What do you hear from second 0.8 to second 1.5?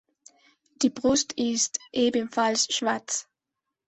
Die Brust